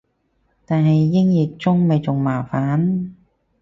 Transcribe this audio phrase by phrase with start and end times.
[0.65, 3.11] 但係英譯中咪仲麻煩